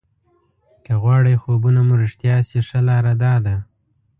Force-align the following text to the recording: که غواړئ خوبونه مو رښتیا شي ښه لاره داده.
که 0.85 0.93
غواړئ 1.01 1.35
خوبونه 1.43 1.79
مو 1.87 1.93
رښتیا 2.03 2.37
شي 2.47 2.59
ښه 2.67 2.79
لاره 2.87 3.13
داده. 3.23 3.55